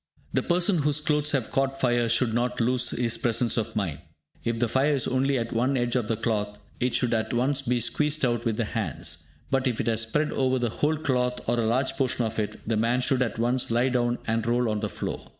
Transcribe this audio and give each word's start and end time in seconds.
The 0.33 0.41
person 0.41 0.79
whose 0.79 0.99
clothes 0.99 1.29
have 1.33 1.51
caught 1.51 1.79
fire 1.79 2.09
should 2.09 2.33
not 2.33 2.59
lose 2.59 2.89
his 2.89 3.19
presence 3.19 3.55
of 3.55 3.75
mind. 3.75 3.99
If 4.43 4.57
the 4.57 4.67
fire 4.67 4.95
is 4.95 5.07
only 5.07 5.37
at 5.37 5.53
one 5.53 5.77
edge 5.77 5.95
of 5.95 6.07
the 6.07 6.17
cloth, 6.17 6.57
it 6.79 6.95
should 6.95 7.13
at 7.13 7.33
once 7.35 7.61
be 7.61 7.79
squeezed 7.79 8.25
out 8.25 8.43
with 8.43 8.57
the 8.57 8.65
hands; 8.65 9.25
but 9.51 9.67
if 9.67 9.79
it 9.79 9.85
has 9.85 10.01
spread 10.01 10.31
over 10.31 10.57
the 10.57 10.69
whole 10.71 10.97
cloth 10.97 11.47
or 11.47 11.59
a 11.59 11.67
large 11.67 11.91
portion 11.97 12.25
of 12.25 12.39
it, 12.39 12.59
the 12.67 12.77
man 12.77 13.01
should 13.01 13.21
at 13.21 13.37
once 13.37 13.69
lie 13.69 13.89
down 13.89 14.17
and 14.25 14.47
roll 14.47 14.69
on 14.69 14.79
the 14.79 14.89
floor. 14.89 15.29